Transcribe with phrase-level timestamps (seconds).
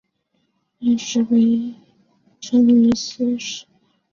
[0.79, 1.75] 念食也
[2.39, 3.65] 称为意思食。